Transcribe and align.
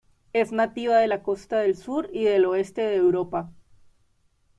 Es 0.33 0.51
nativa 0.51 0.97
de 0.97 1.05
la 1.07 1.21
costa 1.21 1.59
del 1.59 1.77
sur 1.77 2.09
y 2.11 2.23
del 2.23 2.45
oeste 2.45 2.81
de 2.81 2.95
Europa. 2.95 3.51